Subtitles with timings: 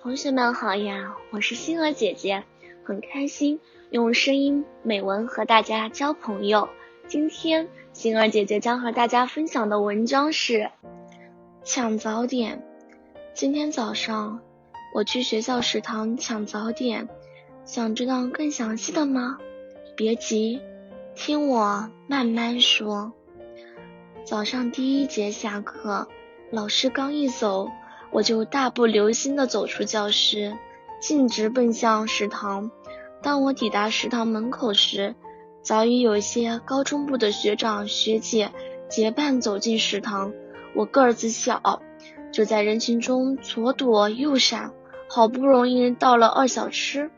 [0.00, 2.44] 同学们好呀，我是星儿姐姐，
[2.84, 3.58] 很开心
[3.90, 6.68] 用声音美文和大家交朋友。
[7.08, 10.70] 今天星儿姐姐将和大家分享的文章是
[11.64, 12.64] 抢早点。
[13.34, 14.40] 今天早上
[14.94, 17.08] 我去学校食堂抢早点，
[17.64, 19.38] 想知道更详细的吗？
[19.96, 20.60] 别急，
[21.16, 23.12] 听我慢慢说。
[24.24, 26.06] 早上第一节下课，
[26.52, 27.68] 老师刚一走。
[28.10, 30.56] 我就大步流星地走出教室，
[31.00, 32.70] 径直奔向食堂。
[33.22, 35.14] 当我抵达食堂门口时，
[35.62, 38.52] 早已有一些高中部的学长学姐
[38.88, 40.32] 结伴走进食堂。
[40.74, 41.82] 我个子小，
[42.32, 44.72] 就在人群中左躲右闪，
[45.08, 47.10] 好不容易到了二小吃。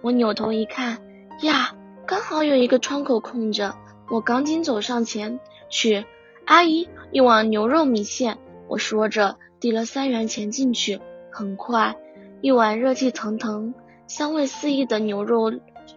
[0.00, 0.98] 我扭头一看，
[1.42, 1.74] 呀，
[2.06, 3.74] 刚好有一个窗口空着。
[4.10, 6.04] 我赶紧走上前去，
[6.44, 8.36] 阿姨，一碗牛肉米线。
[8.68, 9.36] 我说着。
[9.60, 10.98] 递了三元钱进去，
[11.30, 11.94] 很快，
[12.40, 13.74] 一碗热气腾腾、
[14.08, 15.52] 香味四溢的牛肉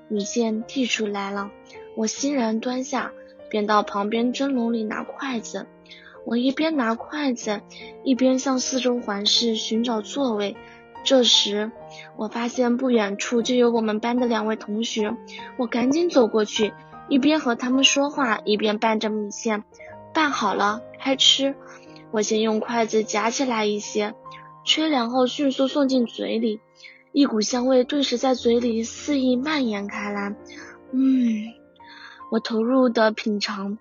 [0.08, 1.50] 米线递出来了。
[1.96, 3.12] 我欣然端下，
[3.50, 5.66] 便到旁边蒸笼里拿筷子。
[6.28, 7.62] 我一边拿筷子，
[8.04, 10.56] 一边向四周环视，寻找座位。
[11.04, 11.72] 这时，
[12.18, 15.18] 我发现不远处就有我们班的两位同学，
[15.58, 16.72] 我赶紧走过去，
[17.10, 19.64] 一边和他们说话，一边拌着米线。
[20.14, 21.56] 拌好了，开吃。
[22.16, 24.16] 我先用筷子夹起来一些，
[24.64, 26.62] 吹凉后迅速送进嘴里，
[27.12, 30.34] 一股香味顿时在嘴里肆意蔓延开来。
[30.94, 31.44] 嗯，
[32.32, 33.78] 我投入的品尝，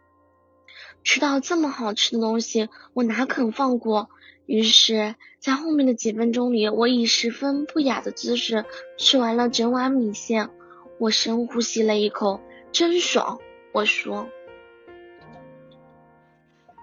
[1.05, 4.11] 吃到这么好吃的东西，我哪肯放过？
[4.47, 8.65] 于是，在后面的几分钟里，我以十分不雅的姿势
[8.99, 10.51] 吃完了整碗米线。
[10.99, 12.41] 我深呼吸了一口，
[12.73, 13.39] 真爽。
[13.73, 14.27] 我说。